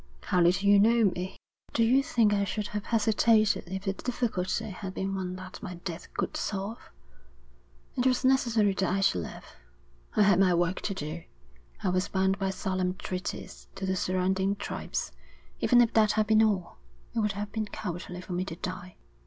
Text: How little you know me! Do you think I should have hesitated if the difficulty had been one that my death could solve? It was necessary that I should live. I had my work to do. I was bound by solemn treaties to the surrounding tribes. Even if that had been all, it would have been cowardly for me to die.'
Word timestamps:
How 0.23 0.41
little 0.41 0.67
you 0.67 0.79
know 0.79 1.11
me! 1.11 1.37
Do 1.73 1.83
you 1.83 2.01
think 2.01 2.33
I 2.33 2.43
should 2.43 2.65
have 2.69 2.85
hesitated 2.85 3.65
if 3.67 3.83
the 3.83 3.93
difficulty 3.93 4.71
had 4.71 4.95
been 4.95 5.13
one 5.13 5.35
that 5.35 5.61
my 5.61 5.75
death 5.75 6.11
could 6.15 6.35
solve? 6.35 6.89
It 7.95 8.07
was 8.07 8.25
necessary 8.25 8.73
that 8.73 8.91
I 8.91 9.01
should 9.01 9.21
live. 9.21 9.45
I 10.15 10.23
had 10.23 10.39
my 10.39 10.55
work 10.55 10.81
to 10.89 10.95
do. 10.95 11.21
I 11.83 11.89
was 11.89 12.07
bound 12.07 12.39
by 12.39 12.49
solemn 12.49 12.95
treaties 12.95 13.67
to 13.75 13.85
the 13.85 13.95
surrounding 13.95 14.55
tribes. 14.55 15.11
Even 15.59 15.81
if 15.81 15.93
that 15.93 16.13
had 16.13 16.25
been 16.25 16.41
all, 16.41 16.77
it 17.13 17.19
would 17.19 17.33
have 17.33 17.51
been 17.51 17.67
cowardly 17.67 18.21
for 18.21 18.33
me 18.33 18.43
to 18.45 18.55
die.' 18.55 18.95